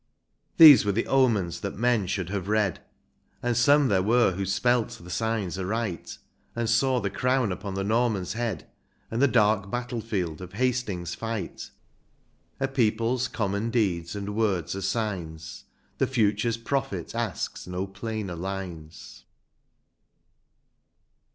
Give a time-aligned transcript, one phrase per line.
[0.57, 2.79] These were the omens that men should have read;
[3.43, 6.17] And some there were who spelt the signs aright.
[6.55, 8.67] And saw the crown upon the Norman's head.
[9.11, 11.69] And the dark battle field of Hastings' fight;
[12.59, 15.65] A people's common deeds and words are signs.
[15.99, 19.25] The future's prophet asks no plainer lines.